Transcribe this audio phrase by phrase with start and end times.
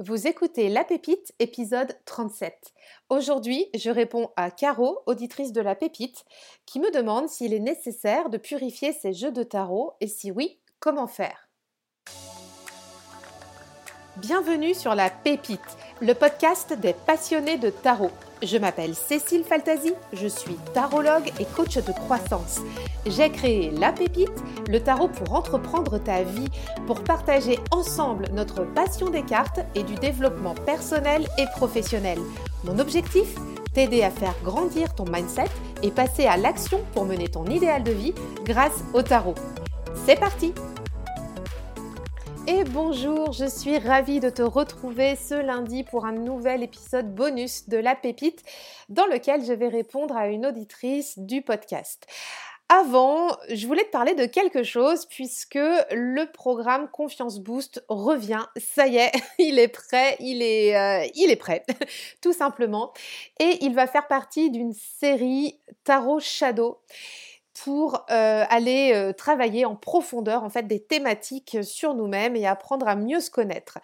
[0.00, 2.72] Vous écoutez La Pépite, épisode 37.
[3.08, 6.24] Aujourd'hui, je réponds à Caro, auditrice de La Pépite,
[6.66, 10.60] qui me demande s'il est nécessaire de purifier ses jeux de tarot et si oui,
[10.78, 11.48] comment faire.
[14.18, 15.58] Bienvenue sur La Pépite,
[16.00, 18.12] le podcast des passionnés de tarot.
[18.42, 22.60] Je m'appelle Cécile Faltasi, je suis tarologue et coach de croissance.
[23.04, 24.30] J'ai créé La Pépite,
[24.68, 26.48] le tarot pour entreprendre ta vie,
[26.86, 32.18] pour partager ensemble notre passion des cartes et du développement personnel et professionnel.
[32.64, 33.34] Mon objectif
[33.74, 35.50] T'aider à faire grandir ton mindset
[35.82, 38.14] et passer à l'action pour mener ton idéal de vie
[38.44, 39.34] grâce au tarot.
[40.06, 40.54] C'est parti
[42.48, 47.68] et bonjour, je suis ravie de te retrouver ce lundi pour un nouvel épisode bonus
[47.68, 48.42] de La Pépite
[48.88, 52.06] dans lequel je vais répondre à une auditrice du podcast.
[52.70, 58.46] Avant, je voulais te parler de quelque chose puisque le programme Confiance Boost revient.
[58.56, 61.66] Ça y est, il est prêt, il est, euh, il est prêt,
[62.22, 62.94] tout simplement.
[63.40, 66.78] Et il va faire partie d'une série Tarot Shadow
[67.64, 72.86] pour euh, aller euh, travailler en profondeur en fait des thématiques sur nous-mêmes et apprendre
[72.88, 73.78] à mieux se connaître.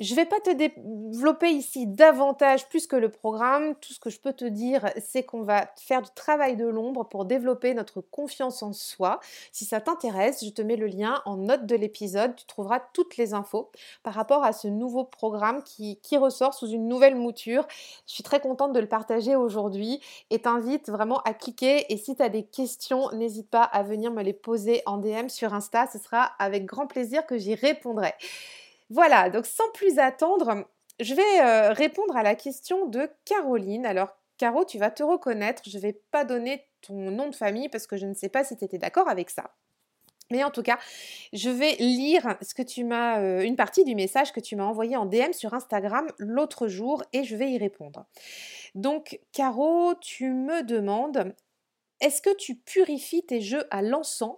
[0.00, 3.74] Je ne vais pas te développer ici davantage plus que le programme.
[3.82, 7.04] Tout ce que je peux te dire, c'est qu'on va faire du travail de l'ombre
[7.04, 9.20] pour développer notre confiance en soi.
[9.52, 12.34] Si ça t'intéresse, je te mets le lien en note de l'épisode.
[12.34, 13.70] Tu trouveras toutes les infos
[14.02, 17.66] par rapport à ce nouveau programme qui, ressort sous une nouvelle mouture.
[18.06, 21.92] Je suis très contente de le partager aujourd'hui et t'invite vraiment à cliquer.
[21.92, 25.28] Et si tu as des questions, n'hésite pas à venir me les poser en DM
[25.28, 25.86] sur Insta.
[25.92, 28.14] Ce sera avec grand plaisir que j'y répondrai.
[28.90, 30.66] Voilà, donc sans plus attendre,
[30.98, 33.86] je vais euh, répondre à la question de Caroline.
[33.86, 37.68] Alors, Caro, tu vas te reconnaître, je ne vais pas donner ton nom de famille
[37.68, 39.54] parce que je ne sais pas si tu étais d'accord avec ça.
[40.30, 40.78] Mais en tout cas,
[41.32, 44.64] je vais lire ce que tu m'as, euh, une partie du message que tu m'as
[44.64, 48.06] envoyé en DM sur Instagram l'autre jour et je vais y répondre.
[48.74, 51.34] Donc, Caro, tu me demandes
[52.00, 54.36] est-ce que tu purifies tes jeux à l'encens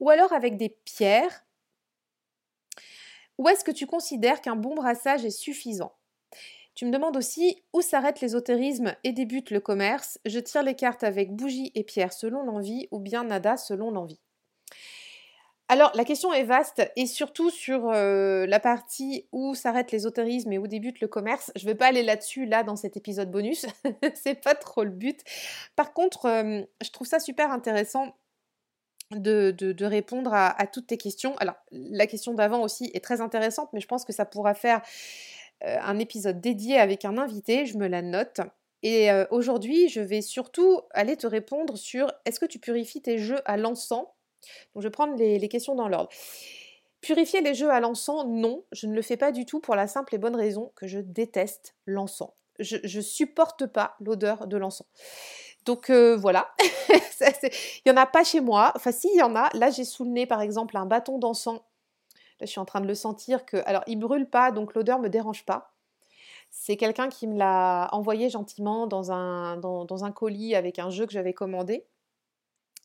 [0.00, 1.44] ou alors avec des pierres
[3.42, 5.92] ou est-ce que tu considères qu'un bon brassage est suffisant?
[6.76, 10.20] Tu me demandes aussi où s'arrête l'ésotérisme et débute le commerce.
[10.24, 14.20] Je tire les cartes avec bougie et pierre selon l'envie ou bien nada selon l'envie.
[15.68, 20.58] Alors la question est vaste et surtout sur euh, la partie où s'arrête l'ésotérisme et
[20.58, 21.50] où débute le commerce.
[21.56, 23.66] Je ne vais pas aller là-dessus là dans cet épisode bonus,
[24.14, 25.20] c'est pas trop le but.
[25.74, 28.14] Par contre, euh, je trouve ça super intéressant
[29.20, 31.36] de, répondre à, toutes tes questions.
[31.38, 34.82] Alors, la question d'avant aussi est très intéressante, mais je pense que ça pourra faire
[35.64, 38.40] euh, un épisode dédié avec un invité, je me la note.
[38.82, 43.18] Et euh, aujourd'hui, je vais surtout aller te répondre sur est-ce que tu purifies tes
[43.18, 44.06] jeux à l'encens?
[44.74, 46.08] Donc, je vais prendre les, questions dans l'ordre.
[47.00, 49.86] Purifier les jeux à l'encens, non, je ne le fais pas du tout pour la
[49.86, 52.30] simple et bonne raison que je déteste l'encens.
[52.58, 54.86] Je, ne supporte pas l'odeur de l'encens.
[55.64, 56.52] Donc euh, voilà,
[56.90, 57.50] il
[57.86, 58.72] n'y en a pas chez moi.
[58.74, 59.48] Enfin si, il y en a.
[59.54, 61.60] Là, j'ai sous le nez, par exemple, un bâton d'encens.
[62.40, 63.58] Là, je suis en train de le sentir que...
[63.66, 65.72] Alors, il brûle pas, donc l'odeur ne me dérange pas.
[66.50, 71.06] C'est quelqu'un qui me l'a envoyé gentiment dans un, dans, un colis avec un jeu
[71.06, 71.86] que j'avais commandé.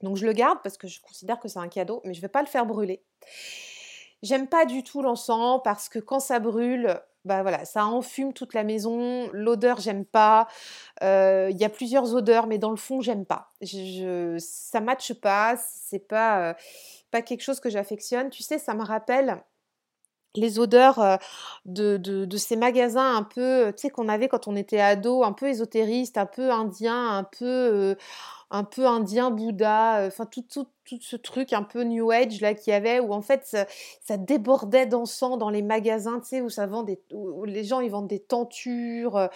[0.04, 2.22] Donc je le garde parce que je considère que c'est un cadeau, mais je ne
[2.22, 3.04] vais pas le faire brûler.
[4.22, 8.54] J'aime pas du tout l'encens parce que quand ça brûle, bah voilà, ça enfume toute
[8.54, 9.30] la maison.
[9.34, 10.48] L'odeur, j'aime pas.
[11.02, 13.52] Il y a plusieurs odeurs, mais dans le fond, j'aime pas.
[14.40, 15.56] Ça matche pas.
[15.58, 16.56] C'est pas,
[17.12, 18.30] pas quelque chose que j'affectionne.
[18.30, 19.44] Tu sais, ça me rappelle
[20.36, 21.20] les odeurs
[21.66, 25.34] de, de, ces magasins un peu, tu sais, qu'on avait quand on était ado, un
[25.34, 27.96] peu ésotériste, un peu indien, un peu
[28.50, 32.40] un peu indien Bouddha, euh, enfin tout, tout, tout, ce truc un peu New Age
[32.42, 33.44] là qu'il y avait, où en fait
[34.02, 37.82] ça, débordait d'encens dans les magasins, tu sais, où, ça vend des, où les gens
[37.82, 39.28] ils vendent des tentures, euh,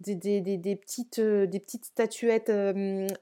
[0.00, 2.52] des, des, des, petites, euh, des petites statuettes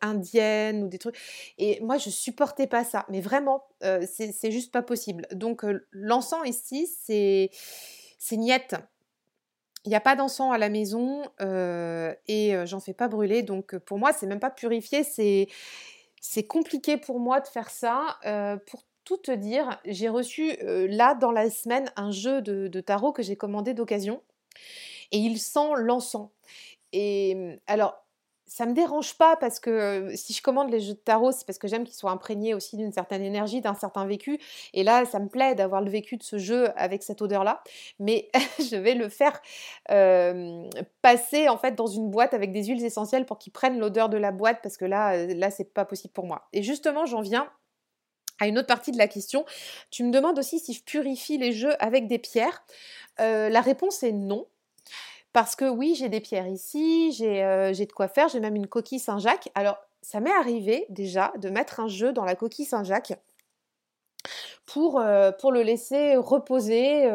[0.00, 1.16] indiennes ou des trucs.
[1.59, 5.26] Et moi je supportais pas ça, mais vraiment, c'est juste pas possible.
[5.32, 7.50] Donc l'encens ici, c'est
[8.19, 8.75] c'est niette
[9.88, 13.42] il n'y a pas d'encens à la maison et j'en fais pas brûler.
[13.42, 15.02] Donc pour moi, c'est même pas purifié.
[15.02, 15.48] C'est,
[16.20, 18.18] c'est compliqué pour moi de faire ça.
[18.66, 23.12] pour tout te dire, j'ai reçu là dans la semaine un jeu de, de tarot
[23.12, 24.20] que j'ai commandé d'occasion
[25.10, 26.28] et il sent l'encens.
[26.92, 28.04] Et alors,
[28.48, 31.59] ça me dérange pas parce que si je commande les jeux de tarot, c'est parce
[31.59, 34.41] que j'aime qu'ils soient imprégnés aussi d'une certaine énergie, d'un certain vécu.
[34.74, 37.62] Et là, ça me plaît d'avoir le vécu de ce jeu avec cette odeur-là.
[37.98, 39.41] Mais je vais le faire
[41.03, 44.16] passer en fait dans une boîte avec des huiles essentielles pour qu'ils prennent l'odeur de
[44.16, 46.48] la boîte parce que là, là, c'est pas possible pour moi.
[46.53, 47.50] Et justement, j'en viens
[48.41, 49.45] à une autre partie de la question.
[49.91, 52.65] Tu me demandes aussi si je purifie les jeux avec des pierres.
[53.18, 54.47] La réponse est non.
[55.38, 57.36] Parce que oui, j'ai des pierres ici, j'ai
[57.86, 59.48] de quoi faire, j'ai même une coquille Saint-Jacques.
[59.54, 63.12] Alors, ça m'est arrivé déjà de mettre un jeu dans la coquille Saint-Jacques
[64.66, 65.00] pour,
[65.38, 67.08] pour le laisser reposer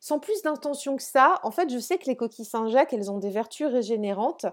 [0.00, 1.38] sans plus d'intention que ça.
[1.44, 4.46] En fait, je sais que les coquilles Saint-Jacques, elles ont des vertus régénérantes.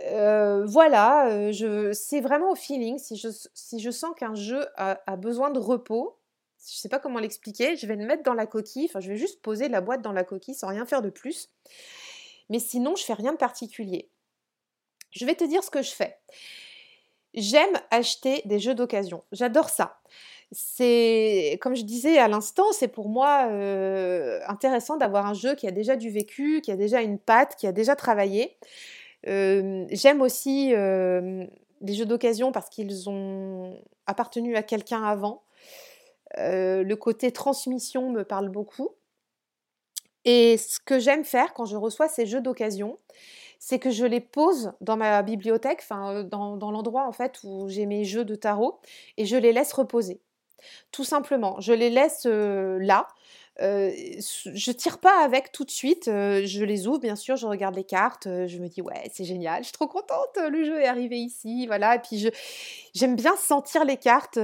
[0.00, 1.52] voilà,
[1.92, 2.98] c'est vraiment au feeling.
[2.98, 6.16] Si je, si je sens qu'un jeu a, besoin de repos,
[6.66, 8.86] je ne sais pas comment l'expliquer, je vais le mettre dans la coquille.
[8.88, 11.50] Enfin, je vais juste poser la boîte dans la coquille sans rien faire de plus.
[12.50, 14.10] Mais sinon, je fais rien de particulier.
[15.10, 16.18] Je vais te dire ce que je fais.
[17.34, 19.24] J'aime acheter des jeux d'occasion.
[19.32, 20.02] J'adore ça
[20.52, 25.66] c'est, comme je disais à l'instant, c'est pour moi euh, intéressant d'avoir un jeu qui
[25.66, 28.56] a déjà du vécu, qui a déjà une patte, qui a déjà travaillé.
[29.26, 31.44] Euh, j'aime aussi euh,
[31.80, 35.42] les jeux d'occasion parce qu'ils ont appartenu à quelqu'un avant.
[36.36, 38.90] Le côté transmission me parle beaucoup.
[40.24, 42.98] Et ce que j'aime faire quand je reçois ces jeux d'occasion,
[43.58, 47.68] c'est que je les pose dans ma bibliothèque, enfin dans, dans l'endroit en fait où
[47.68, 48.80] j'ai mes jeux de tarot,
[49.16, 50.20] et je les laisse reposer.
[50.92, 53.08] Tout simplement, je les laisse là.
[53.58, 57.84] Je tire pas avec tout de suite, je les ouvre bien sûr, je regarde les
[57.84, 61.18] cartes, je me dis ouais c'est génial, je suis trop contente, le jeu est arrivé
[61.18, 61.96] ici, voilà.
[61.96, 62.30] Et puis
[62.94, 64.38] j'aime bien sentir les cartes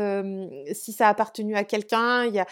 [0.73, 2.25] si ça a appartenu à quelqu'un.
[2.27, 2.47] Il y a,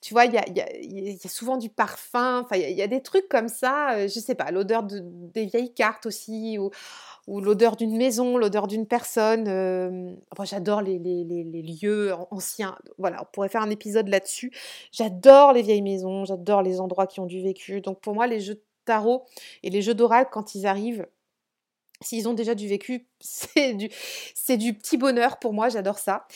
[0.00, 3.48] tu vois, il y a, souvent du parfum, enfin il y, a des trucs comme
[3.48, 6.70] ça, je sais pas, l'odeur des vieilles cartes aussi ou
[7.30, 9.44] ou l'odeur d'une maison, l'odeur d'une personne.
[9.46, 12.76] Euh, j'adore les, lieux anciens.
[12.98, 14.52] Voilà, on pourrait faire un épisode là-dessus.
[14.90, 17.80] J'adore les vieilles maisons, j'adore les endroits qui ont du vécu.
[17.80, 19.24] Donc pour moi, les jeux de tarot
[19.62, 21.06] et les jeux d'oracle, quand ils arrivent,
[22.00, 23.88] s'ils ont déjà du vécu, c'est du,
[24.56, 26.26] du petit bonheur pour moi, j'adore ça.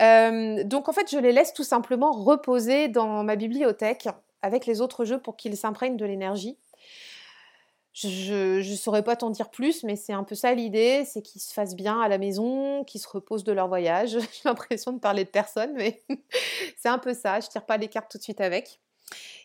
[0.00, 4.08] Euh, donc en fait, je les laisse tout simplement reposer dans ma bibliothèque
[4.42, 6.58] avec les autres jeux pour qu'ils s'imprègnent de l'énergie.
[7.92, 11.40] Je ne saurais pas t'en dire plus, mais c'est un peu ça l'idée, c'est qu'ils
[11.40, 14.18] se fassent bien à la maison, qu'ils se reposent de leur voyage.
[14.32, 16.02] J'ai l'impression de parler de personne, mais
[16.76, 17.38] c'est un peu ça.
[17.38, 18.80] Je tire pas les cartes tout de suite avec.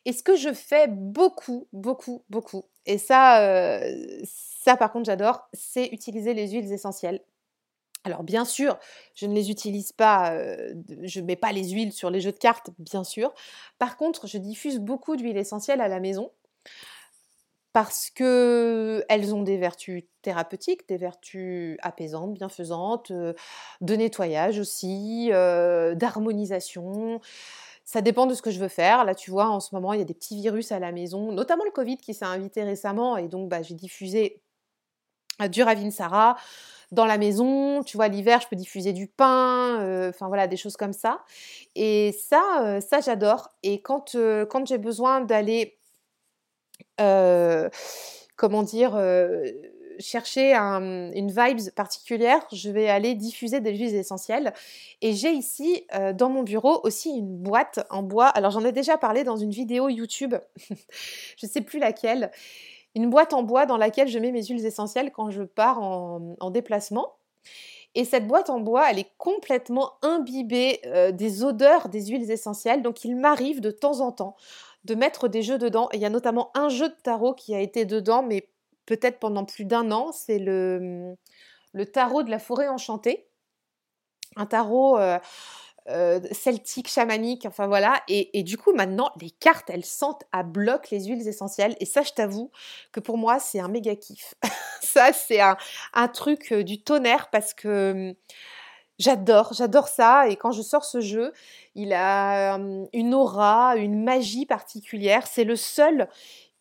[0.06, 5.48] Et ce que je fais beaucoup, beaucoup, beaucoup, et ça, euh, ça par contre j'adore,
[5.54, 7.22] c'est utiliser les huiles essentielles.
[8.06, 8.80] Alors bien sûr,
[9.14, 10.74] je ne les utilise pas, euh,
[11.04, 13.34] je ne mets pas les huiles sur les jeux de cartes, bien sûr.
[13.78, 16.32] Par contre, je diffuse beaucoup d'huiles essentielles à la maison
[17.74, 23.34] parce qu'elles ont des vertus thérapeutiques, des vertus apaisantes, bienfaisantes, euh,
[23.82, 27.22] de nettoyage aussi, d'harmonisation.
[27.92, 29.04] Ça dépend de ce que je veux faire.
[29.04, 31.32] Là, tu vois, en ce moment, il y a des petits virus à la maison,
[31.32, 34.44] notamment le Covid qui s'est invité récemment, et donc bah, j'ai diffusé
[35.42, 36.38] euh, du Ravinsara
[36.92, 37.82] dans la maison.
[37.82, 41.24] Tu vois, l'hiver, je peux diffuser du pain, enfin voilà, des choses comme ça.
[41.74, 43.50] Et ça, ça j'adore.
[43.64, 44.16] Et quand,
[44.50, 45.80] quand j'ai besoin d'aller
[47.02, 47.70] euh,
[48.36, 48.92] comment dire,
[50.00, 54.54] euh, chercher une vibes particulière, je vais aller diffuser des huiles essentielles.
[55.02, 58.28] Et j'ai ici euh, dans mon bureau aussi une boîte en bois.
[58.28, 60.36] Alors j'en ai déjà parlé dans une vidéo YouTube,
[60.70, 62.32] je ne sais plus laquelle.
[62.96, 66.50] Une boîte en bois dans laquelle je mets mes huiles essentielles quand je pars en,
[66.50, 67.14] déplacement.
[67.94, 70.82] Et cette boîte en bois, elle est complètement imbibée
[71.14, 72.82] des odeurs des huiles essentielles.
[72.82, 74.36] Donc il m'arrive de temps en temps
[74.86, 75.90] de mettre des jeux dedans.
[75.94, 78.50] il y a notamment un jeu de tarot qui a été dedans, mais
[78.90, 80.12] peut-être pendant plus d'un an.
[80.12, 81.16] C'est le,
[81.74, 83.30] le tarot de la forêt enchantée.
[84.36, 85.20] Un tarot euh,
[85.90, 88.02] euh, celtique, chamanique, enfin voilà.
[88.08, 91.76] Et, du coup, maintenant, les cartes, elles sentent à bloc les huiles essentielles.
[91.80, 92.52] Et ça, je t'avoue
[92.92, 94.34] que pour moi, c'est un méga kiff.
[94.82, 98.16] ça, c'est un, truc euh, du tonnerre parce que
[98.98, 100.28] J'adore, j'adore ça.
[100.28, 101.32] Et quand je sors ce jeu,
[101.74, 102.60] il a
[102.92, 105.26] une aura, une magie particulière.
[105.26, 106.10] C'est le seul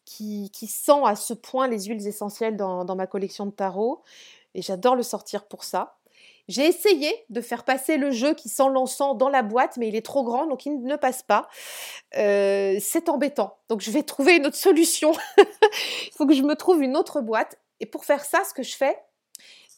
[0.09, 4.03] qui, sent à ce point les huiles essentielles dans, ma collection de tarot.
[4.55, 5.99] Et j'adore le sortir pour ça.
[6.49, 9.95] J'ai essayé de faire passer le jeu qui sent l'encens dans la boîte, mais il
[9.95, 11.49] est trop grand, donc il ne passe pas.
[12.13, 13.59] c'est embêtant.
[13.69, 15.13] Donc je vais trouver une autre solution.
[15.39, 17.59] il faut que je me trouve une autre boîte.
[17.81, 18.99] Et pour faire ça, ce que je fais,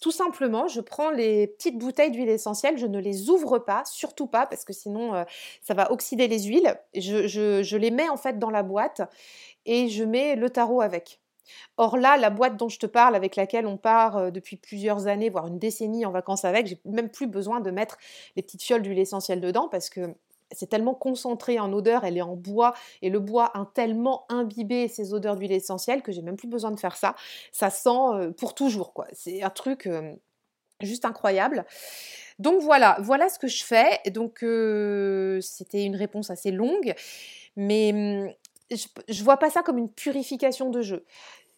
[0.01, 4.27] tout simplement, je prends les petites bouteilles d'huile essentielle, je ne les ouvre pas, surtout
[4.27, 5.25] pas, parce que sinon euh,
[5.61, 6.75] ça va oxyder les huiles.
[6.95, 9.03] Je, les mets en fait dans la boîte
[9.67, 11.21] et je mets le tarot avec.
[11.77, 15.07] Or là, la boîte dont je te parle, avec laquelle on part euh, depuis plusieurs
[15.07, 17.99] années, voire une décennie en vacances avec, j'ai même plus besoin de mettre
[18.37, 20.15] les petites fioles d'huile essentielle dedans parce que
[20.53, 24.89] c'est tellement concentré en odeur, elle est en bois, et le bois a tellement imbibé
[24.89, 27.15] ces odeurs d'huile essentielle que j'ai même plus besoin de faire ça.
[27.53, 29.07] Ça sent euh, pour toujours, quoi.
[29.13, 29.87] C'est un truc.
[29.87, 30.15] Euh,
[30.83, 31.67] Juste incroyable.
[32.39, 34.01] Donc voilà, voilà ce que je fais.
[34.13, 34.39] Donc
[35.43, 36.95] c'était une réponse assez longue,
[37.55, 38.39] mais
[38.71, 41.05] je, ne vois pas ça comme une purification de jeu.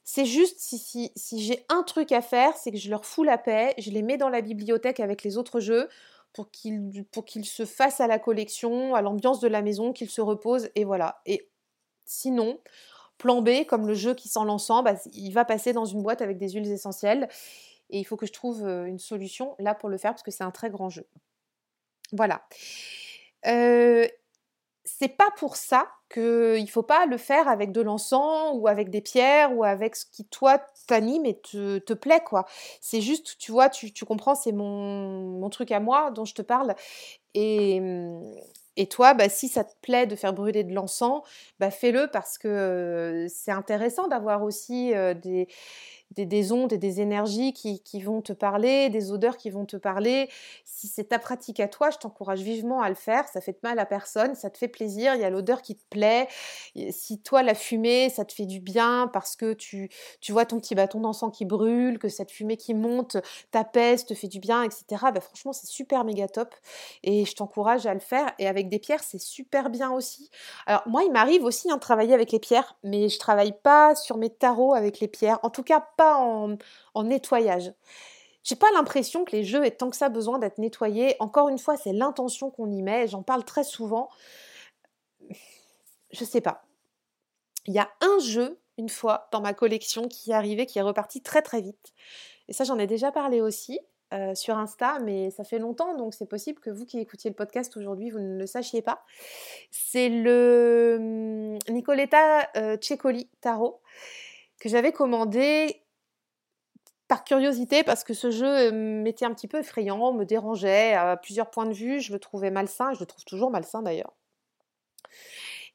[0.04, 3.74] C'est juste si, j'ai un truc à faire, c'est que je leur fous la paix,
[3.78, 5.88] je les mets dans la bibliothèque avec les autres jeux
[6.32, 10.70] pour qu'ils se fassent à la collection, à l'ambiance de la maison, qu'ils se reposent
[10.74, 11.20] et voilà.
[11.26, 11.48] Et
[12.04, 12.58] sinon,
[13.18, 16.22] plan B, comme le jeu qui sent l'encens, bah, il va passer dans une boîte
[16.22, 17.28] avec des huiles essentielles
[17.90, 20.44] et il faut que je trouve une solution là pour le faire parce que c'est
[20.44, 21.06] un très grand jeu.
[22.12, 22.42] Voilà.
[23.46, 24.06] Euh,
[24.84, 29.00] c'est pas pour ça qu'il faut pas le faire avec de l'encens ou avec des
[29.00, 32.46] pierres ou avec ce qui toi t'anime et te, te, plaît quoi.
[32.80, 36.74] C'est juste, tu vois, tu, comprends, c'est mon, truc à moi dont je te parle.
[37.34, 37.80] Et,
[38.76, 41.22] et toi, bah, si ça te plaît de faire brûler de l'encens,
[41.60, 45.48] bah, fais-le parce que c'est intéressant d'avoir aussi des,
[46.14, 50.28] des, ondes et des énergies qui, vont te parler, des odeurs qui vont te parler.
[50.64, 53.28] Si c'est ta pratique à toi, je t'encourage vivement à le faire.
[53.28, 55.14] Ça fait de mal à personne, ça te fait plaisir.
[55.14, 56.28] Il y a l'odeur qui te plaît.
[56.90, 59.90] Si toi, la fumée, ça te fait du bien parce que tu,
[60.20, 63.16] tu vois ton petit bâton d'encens qui brûle, que cette fumée qui monte
[63.50, 64.84] t'apaise, te fait du bien, etc.
[65.14, 66.54] Bah, franchement, c'est super méga top.
[67.02, 68.32] Et je t'encourage à le faire.
[68.38, 70.30] Et avec des pierres, c'est super bien aussi.
[70.66, 74.16] Alors, moi, il m'arrive aussi de travailler avec les pierres, mais je travaille pas sur
[74.16, 75.38] mes tarots avec les pierres.
[75.42, 76.56] En tout cas, pas en,
[76.94, 77.72] en nettoyage.
[78.44, 81.14] J'ai pas l'impression que les jeux aient tant que ça besoin d'être nettoyés.
[81.20, 83.06] Encore une fois, c'est l'intention qu'on y met.
[83.06, 84.08] J'en parle très souvent.
[86.10, 86.64] Je sais pas.
[87.66, 90.82] Il y a un jeu, une fois, dans ma collection qui est arrivé, qui est
[90.82, 91.92] reparti très très vite.
[92.48, 93.78] Et ça, j'en ai déjà parlé aussi
[94.12, 97.36] euh, sur Insta, mais ça fait longtemps, donc c'est possible que vous qui écoutiez le
[97.36, 99.04] podcast aujourd'hui, vous ne le sachiez pas.
[99.70, 103.80] C'est le hum, Nicoletta euh, Cecoli Tarot
[104.60, 105.81] que j'avais commandé
[107.12, 111.18] par curiosité parce que ce jeu euh, m'était un petit peu effrayant, me dérangeait à
[111.18, 114.14] plusieurs points de vue, je le trouvais malsain, je le trouve toujours malsain d'ailleurs.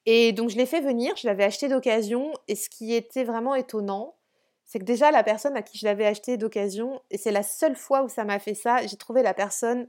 [0.08, 3.54] Et donc je l'ai fait venir, je l'avais acheté d'occasion et ce qui était vraiment
[3.54, 4.16] étonnant,
[4.66, 7.76] c'est que déjà la personne à qui je l'avais acheté d'occasion, et c'est la seule
[7.76, 9.88] fois où ça m'a fait ça, j'ai trouvé la personne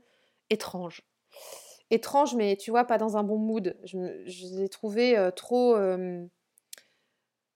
[0.51, 1.01] étrange.
[1.89, 3.75] Étrange, mais tu vois, pas dans un bon mood.
[3.85, 6.27] Je, l'ai trouvé euh, trop, euh,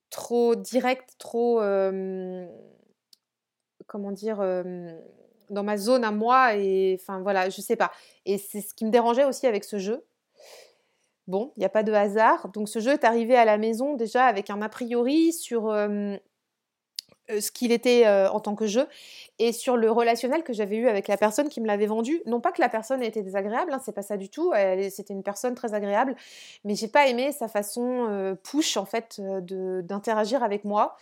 [0.09, 1.61] trop direct, trop
[3.93, 4.39] comment dire,
[5.51, 6.57] dans ma zone à moi.
[6.57, 7.93] Et enfin voilà, je sais pas.
[8.27, 10.05] Et c'est ce qui me dérangeait aussi avec ce jeu.
[11.29, 12.49] Bon, il n'y a pas de hasard.
[12.49, 15.73] Donc ce jeu est arrivé à la maison déjà avec un a priori sur
[17.29, 18.89] ce qu'il était en tant que jeu
[19.39, 22.21] et sur le relationnel que j'avais eu avec la personne qui me l'avait vendu.
[22.27, 24.53] Non pas que la personne était désagréable, hein, c'est pas ça du tout.
[24.91, 26.17] C'était une personne très agréable,
[26.65, 30.97] mais j'ai pas aimé sa façon push en fait d'interagir avec moi.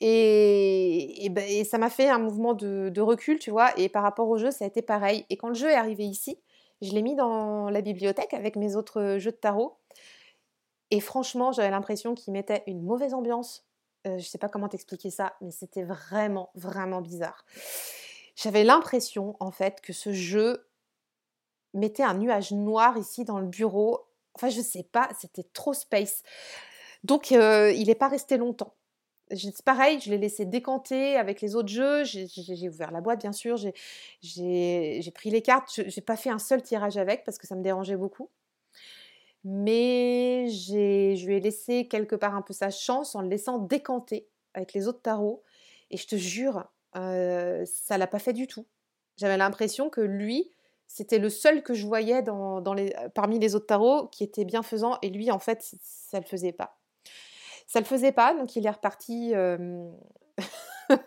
[0.00, 3.76] Ben, et, ça m'a fait un mouvement de, recul, tu vois.
[3.78, 5.24] Et par rapport au jeu, ça a été pareil.
[5.30, 6.38] Et quand le jeu est arrivé ici,
[6.82, 9.78] je l'ai mis dans la bibliothèque avec mes autres jeux de tarot.
[10.90, 13.66] Et franchement, j'avais l'impression qu'il mettait une mauvaise ambiance.
[14.06, 17.44] Euh, je ne sais pas comment t'expliquer ça, mais c'était vraiment, vraiment bizarre.
[18.36, 20.68] J'avais l'impression, en fait, que ce jeu
[21.74, 24.06] mettait un nuage noir ici dans le bureau.
[24.34, 26.22] Enfin, je sais pas, c'était trop space.
[27.04, 28.77] Donc, euh, il n'est pas resté longtemps
[29.64, 32.04] pareil, je l'ai laissé décanter avec les autres jeux.
[32.04, 33.56] J'ai ouvert la boîte, bien sûr.
[34.22, 35.70] J'ai pris les cartes.
[35.76, 38.30] Je n'ai pas fait un seul tirage avec parce que ça me dérangeait beaucoup.
[39.44, 44.28] Mais je lui ai laissé quelque part un peu sa chance en le laissant décanter
[44.54, 45.42] avec les autres tarots.
[45.90, 46.66] Et je te jure,
[46.96, 48.66] euh, ça l'a pas fait du tout.
[49.16, 50.52] J'avais l'impression que lui,
[50.86, 52.22] c'était le seul que je voyais
[53.14, 54.98] parmi les autres tarots qui était bienfaisant.
[55.02, 56.77] Et lui, en fait, ça ne le faisait pas.
[57.68, 59.34] Ça le faisait pas, donc il est reparti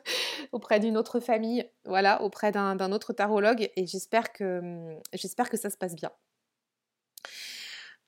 [0.51, 5.69] auprès d'une autre famille, voilà, auprès d'un autre tarologue, et j'espère que, j'espère que ça
[5.69, 6.11] se passe bien.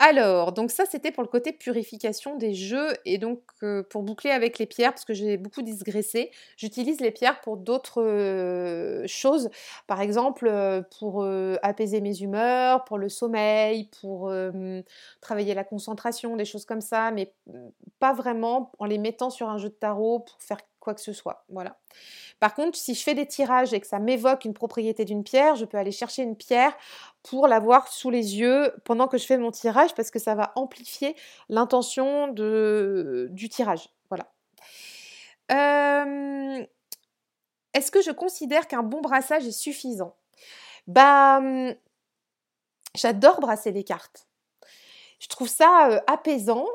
[0.05, 4.31] Alors, donc ça c'était pour le côté purification des jeux et donc euh, pour boucler
[4.31, 9.49] avec les pierres parce que j'ai beaucoup digressé, j'utilise les pierres pour d'autres euh, choses,
[9.87, 11.25] par exemple euh, pour
[11.61, 14.29] apaiser mes humeurs, pour le sommeil, pour
[15.21, 17.33] travailler la concentration, des choses comme ça, mais
[17.99, 21.13] pas vraiment en les mettant sur un jeu de tarot pour faire quoi que ce
[21.13, 21.45] soit.
[21.47, 21.77] Voilà.
[22.43, 25.55] Par contre, si je fais des tirages et que ça m'évoque une propriété d'une pierre,
[25.55, 26.75] je peux aller chercher une pierre
[27.21, 30.51] pour l'avoir sous les yeux pendant que je fais mon tirage parce que ça va
[30.57, 31.15] amplifier
[31.47, 33.87] l'intention du tirage.
[34.09, 34.29] Voilà.
[35.53, 36.65] Euh,
[37.73, 40.17] est-ce que je considère qu'un bon brassage est suffisant?
[40.85, 41.73] Bah, hum,
[42.93, 44.27] j'adore brasser les cartes.
[45.21, 46.67] Je trouve ça euh, apaisant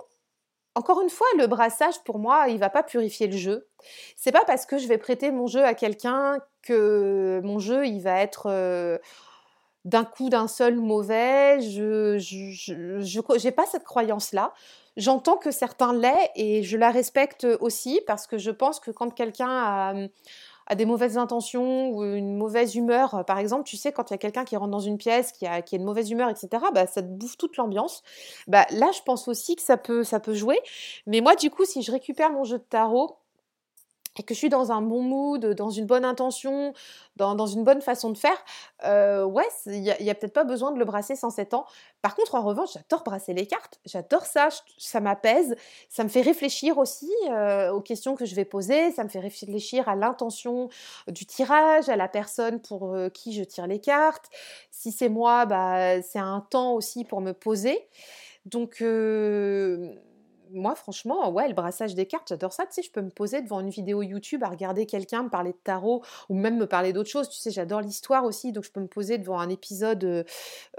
[0.78, 3.66] encore une fois, le brassage, pour moi, il va pas purifier le jeu.
[4.14, 8.00] C'est pas parce que je vais prêter mon jeu à quelqu'un que mon jeu, il
[8.00, 8.96] va être euh,
[9.84, 11.60] d'un coup, d'un seul mauvais.
[11.60, 12.14] Je
[13.44, 14.54] n'ai pas cette croyance-là.
[14.96, 19.12] J'entends que certains l'aient et je la respecte aussi parce que je pense que quand
[19.12, 19.94] quelqu'un a
[20.68, 24.14] a des mauvaises intentions ou une mauvaise humeur, par exemple, tu sais, quand il y
[24.14, 26.48] a quelqu'un qui rentre dans une pièce, qui a, qui a une mauvaise humeur, etc.,
[26.74, 28.02] bah, ça te bouffe toute l'ambiance.
[28.46, 30.60] Bah, là, je pense aussi que ça peut, ça peut jouer.
[31.06, 33.16] Mais moi, du coup, si je récupère mon jeu de tarot,
[34.18, 36.72] et que je suis dans un bon mood, dans une bonne intention,
[37.16, 38.36] dans, une bonne façon de faire,
[38.84, 41.66] euh, ouais, il n'y a, peut-être pas besoin de le brasser sans 7 ans.
[42.02, 44.48] Par contre, en revanche, j'adore brasser les cartes, j'adore ça,
[44.78, 45.56] ça m'apaise,
[45.88, 49.20] ça me fait réfléchir aussi euh, aux questions que je vais poser, ça me fait
[49.20, 50.68] réfléchir à l'intention
[51.08, 54.30] du tirage, à la personne pour euh, qui je tire les cartes.
[54.70, 57.88] Si c'est moi, bah, c'est un temps aussi pour me poser.
[58.46, 58.82] Donc,
[60.52, 62.66] moi, franchement, ouais, le brassage des cartes, j'adore ça.
[62.66, 65.58] Tu je peux me poser devant une vidéo YouTube à regarder quelqu'un me parler de
[65.62, 67.28] tarot ou même me parler d'autres choses.
[67.28, 70.24] Tu sais, j'adore l'histoire aussi, donc je peux me poser devant un épisode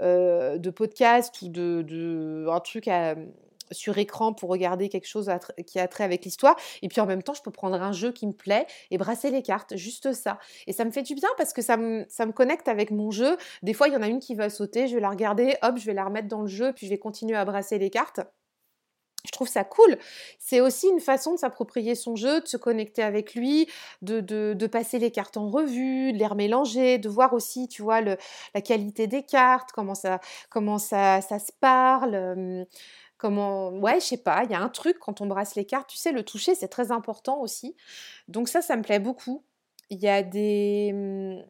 [0.00, 2.88] euh, de podcast ou de, un truc
[3.72, 5.30] sur écran pour regarder quelque chose
[5.66, 6.56] qui a trait avec l'histoire.
[6.82, 9.30] Et puis en même temps, je peux prendre un jeu qui me plaît et brasser
[9.30, 10.38] les cartes, juste ça.
[10.66, 13.10] Et ça me fait du bien parce que ça me, ça me connecte avec mon
[13.10, 13.36] jeu.
[13.62, 15.76] Des fois, il y en a une qui va sauter, je vais la regarder, hop,
[15.78, 18.20] je vais la remettre dans le jeu, puis je vais continuer à brasser les cartes
[19.24, 19.98] je trouve ça cool.
[20.38, 23.68] C'est aussi une façon de s'approprier son jeu, de se connecter avec lui,
[24.02, 28.00] de, de, passer les cartes en revue, de les remélanger, de voir aussi, tu vois,
[28.00, 32.66] la qualité des cartes, comment ça, comment ça, ça se parle.
[33.18, 35.90] comment, ouais, je sais pas, il y a un truc quand on brasse les cartes,
[35.90, 37.76] tu sais, le toucher, c'est très important aussi.
[38.28, 39.44] Donc ça, ça me plaît beaucoup.
[39.90, 41.44] Il y a des,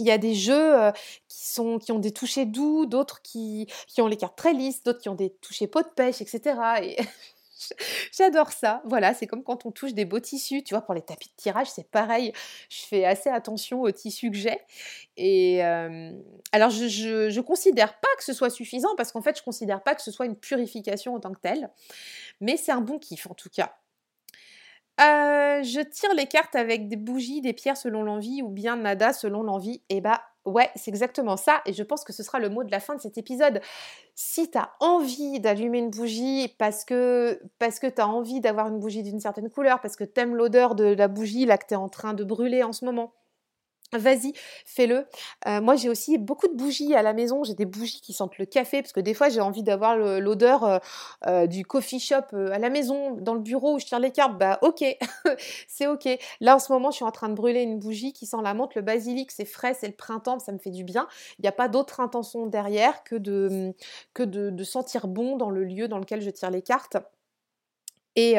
[0.00, 0.92] il y a des jeux
[1.28, 4.82] qui, sont, qui ont des touchés doux, d'autres qui, qui ont les cartes très lisses,
[4.82, 6.54] d'autres qui ont des touchés pot de pêche, etc.
[6.82, 6.96] Et
[8.12, 8.82] J'adore ça.
[8.84, 10.62] Voilà, c'est comme quand on touche des beaux tissus.
[10.62, 12.32] Tu vois, pour les tapis de tirage, c'est pareil.
[12.68, 14.58] Je fais assez attention aux tissus que j'ai.
[15.16, 19.82] Et alors, je ne considère pas que ce soit suffisant parce qu'en fait, je considère
[19.82, 21.70] pas que ce soit une purification en tant que telle.
[22.40, 23.76] Mais c'est un bon kiff en tout cas.
[25.00, 29.12] Euh, je tire les cartes avec des bougies, des pierres selon l'envie ou bien nada
[29.12, 29.82] selon l'envie.
[29.88, 31.62] Et bah ouais, c'est exactement ça.
[31.64, 33.60] Et je pense que ce sera le mot de la fin de cet épisode.
[34.14, 38.68] Si tu as envie d'allumer une bougie parce que, parce que tu as envie d'avoir
[38.68, 41.66] une bougie d'une certaine couleur, parce que tu aimes l'odeur de la bougie là que
[41.66, 43.14] tu es en train de brûler en ce moment,
[43.92, 44.32] Vas-y,
[44.64, 45.04] fais-le.
[45.48, 47.42] Euh, moi, j'ai aussi beaucoup de bougies à la maison.
[47.42, 50.62] J'ai des bougies qui sentent le café parce que des fois, j'ai envie d'avoir l'odeur
[50.62, 50.78] euh,
[51.26, 54.38] euh, du coffee shop à la maison, dans le bureau où je tire les cartes.
[54.38, 54.84] Bah, ok,
[55.68, 56.08] c'est ok.
[56.40, 58.54] Là, en ce moment, je suis en train de brûler une bougie qui sent la
[58.54, 61.08] menthe, le basilic, c'est frais, c'est le printemps, ça me fait du bien.
[61.38, 63.74] Il n'y a pas d'autre intention derrière que de,
[64.14, 66.96] que de, sentir bon dans le lieu dans lequel je tire les cartes.
[68.14, 68.36] Et,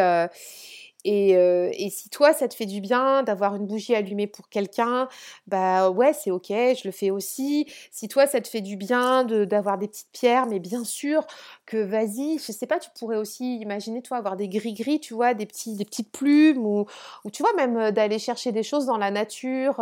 [1.04, 5.08] et, si toi, ça te fait du bien d'avoir une bougie allumée pour quelqu'un,
[5.48, 7.68] bah ouais, c'est ok, je le fais aussi.
[7.92, 11.26] Si toi, ça te fait du bien d'avoir des petites pierres, mais bien sûr
[11.66, 15.34] que vas-y, je sais pas, tu pourrais aussi imaginer, toi, avoir des gris-gris, tu vois,
[15.34, 16.86] des, petits, des petites plumes, ou,
[17.32, 19.82] tu vois, même d'aller chercher des choses dans la nature.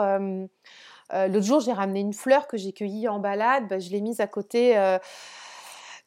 [1.11, 4.19] L'autre jour, j'ai ramené une fleur que j'ai cueillie en balade, bah, je l'ai mise
[4.19, 4.75] à côté.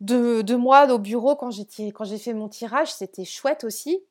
[0.01, 4.03] de, de, moi au bureau quand j'ai fait mon tirage, c'était chouette aussi.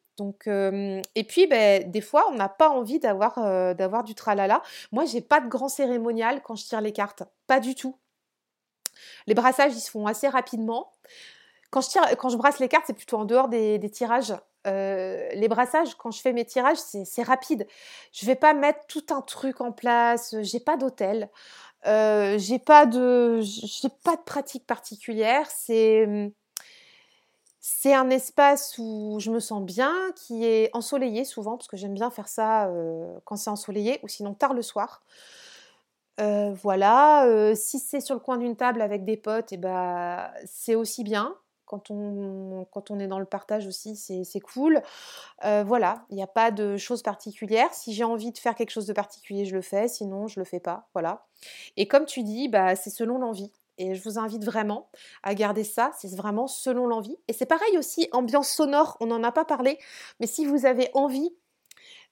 [1.16, 4.62] Et puis, ben, des fois, on n'a pas envie d'avoir du tralala.
[4.92, 7.98] Moi, j'ai pas de grand cérémonial quand je tire les cartes, pas du tout.
[9.28, 10.92] Les brassages, ils se font assez rapidement.
[11.72, 14.34] Quand je, brasse les cartes, c'est plutôt en dehors des, tirages.
[14.66, 17.68] les brassages, quand je fais mes tirages, c'est rapide.
[18.12, 20.36] Je vais pas mettre tout un truc en place.
[20.42, 21.30] J'ai pas d'hôtel.
[21.86, 23.42] j'ai pas de,
[24.04, 25.48] pas de pratique particulière.
[25.50, 26.34] C'est
[27.64, 31.94] c'est un espace où je me sens bien, qui est ensoleillé souvent, parce que j'aime
[31.94, 35.04] bien faire ça euh, quand c'est ensoleillé, ou sinon tard le soir.
[36.20, 39.58] Euh, voilà, euh, si c'est sur le coin d'une table avec des potes, et eh
[39.60, 41.36] ben, c'est aussi bien.
[41.66, 42.66] Quand on,
[43.00, 44.82] est dans le partage aussi, c'est cool.
[45.42, 47.74] voilà, il n'y a pas de choses particulières.
[47.74, 49.88] Si j'ai envie de faire quelque chose de particulier, je le fais.
[49.88, 50.90] Sinon, je le fais pas.
[50.94, 51.28] Voilà.
[51.78, 53.54] Et comme tu dis, bah, c'est selon l'envie.
[53.82, 54.90] Et je vous invite vraiment
[55.24, 57.18] à garder ça, c'est vraiment selon l'envie.
[57.28, 59.80] Et c'est pareil aussi, ambiance sonore, on n'en a pas parlé,
[60.20, 61.34] mais si vous avez envie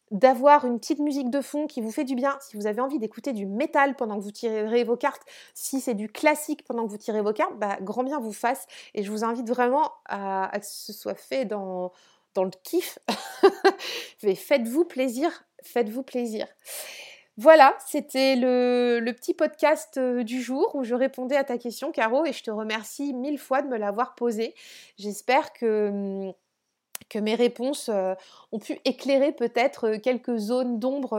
[0.09, 2.97] d'avoir une petite musique de fond qui vous fait du bien, si vous avez envie
[2.97, 5.21] d'écouter du métal pendant que vous tirez vos cartes,
[5.53, 8.65] si c'est du classique pendant que vous tirez vos cartes, bah, grand bien vous fasse.
[8.95, 11.91] Et je vous invite vraiment à, que ce soit fait dans,
[12.33, 12.97] dans le kiff.
[14.17, 16.47] faites-vous plaisir, faites-vous plaisir.
[17.41, 22.25] Voilà, c'était le, petit podcast euh, du jour où je répondais à ta question, Caro,
[22.25, 24.53] et je te remercie mille fois de me l'avoir posée.
[24.97, 26.33] J'espère que hum,
[27.07, 27.89] que mes réponses
[28.51, 31.17] ont pu éclairer peut-être quelques zones d'ombre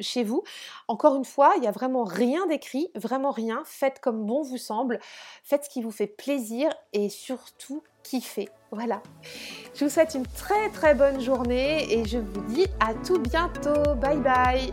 [0.00, 0.42] chez vous.
[0.88, 3.62] Encore une fois, il n'y a vraiment rien d'écrit, vraiment rien.
[3.64, 4.98] Faites comme bon vous semble,
[5.44, 8.48] faites ce qui vous fait plaisir et surtout kiffez.
[8.72, 9.00] Voilà.
[9.74, 13.94] Je vous souhaite une très très bonne journée et je vous dis à tout bientôt.
[13.94, 14.72] Bye bye.